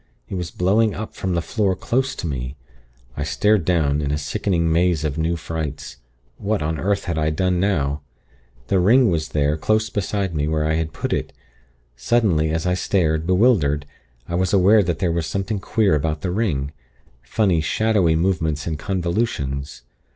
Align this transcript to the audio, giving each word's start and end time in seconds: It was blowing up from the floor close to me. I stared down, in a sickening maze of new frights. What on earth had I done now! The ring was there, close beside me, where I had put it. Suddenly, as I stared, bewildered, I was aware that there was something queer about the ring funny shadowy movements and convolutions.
It 0.27 0.33
was 0.33 0.49
blowing 0.49 0.95
up 0.95 1.13
from 1.13 1.35
the 1.35 1.43
floor 1.43 1.75
close 1.75 2.15
to 2.15 2.25
me. 2.25 2.55
I 3.15 3.23
stared 3.23 3.63
down, 3.65 4.01
in 4.01 4.09
a 4.09 4.17
sickening 4.17 4.71
maze 4.71 5.03
of 5.03 5.15
new 5.15 5.35
frights. 5.35 5.97
What 6.37 6.63
on 6.63 6.79
earth 6.79 7.03
had 7.03 7.19
I 7.19 7.29
done 7.29 7.59
now! 7.59 8.01
The 8.65 8.79
ring 8.79 9.11
was 9.11 9.29
there, 9.29 9.55
close 9.57 9.91
beside 9.91 10.33
me, 10.33 10.47
where 10.47 10.65
I 10.65 10.73
had 10.73 10.91
put 10.91 11.13
it. 11.13 11.33
Suddenly, 11.95 12.49
as 12.49 12.65
I 12.65 12.73
stared, 12.73 13.27
bewildered, 13.27 13.85
I 14.27 14.33
was 14.33 14.53
aware 14.53 14.81
that 14.81 14.97
there 14.97 15.11
was 15.11 15.27
something 15.27 15.59
queer 15.59 15.93
about 15.93 16.21
the 16.21 16.31
ring 16.31 16.71
funny 17.21 17.61
shadowy 17.61 18.15
movements 18.15 18.65
and 18.65 18.79
convolutions. 18.79 19.83